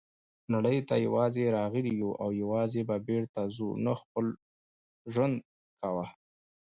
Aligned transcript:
نړۍ 0.53 0.77
ته 0.87 0.95
یوازي 1.05 1.45
راغلي 1.57 1.91
یوو 2.01 2.19
او 2.23 2.29
یوازي 2.41 2.81
به 2.89 2.95
بیرته 3.07 3.41
ځو 3.55 3.67
نو 3.83 3.93
خپل 4.01 4.25
ژوند 5.13 5.35
کوه. 5.81 6.05